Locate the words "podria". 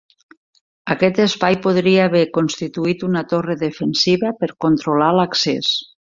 1.65-2.07